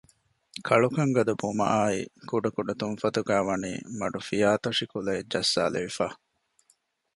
ކަޅުކަން 0.67 1.13
ގަދަ 1.15 1.33
ބުމައާއި 1.41 2.01
ކުޑަ 2.29 2.49
ކުޑަ 2.55 2.73
ތުންފަތުގައި 2.79 3.45
ވަނީ 3.47 3.71
މަޑު 3.99 4.19
ފިޔާތޮށި 4.27 4.85
ކުލައެއް 4.91 5.29
ޖައްސާލެވިފަ 5.33 6.07